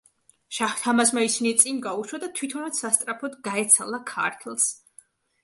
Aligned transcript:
შაჰ-თამაზმა 0.59 1.25
ისინი 1.25 1.51
წინ 1.63 1.81
გაუშვა 1.83 2.21
და 2.23 2.31
თვითონაც 2.41 2.81
სასწრაფოდ 2.85 3.37
გაეცალა 3.51 4.03
ქართლს. 4.15 4.69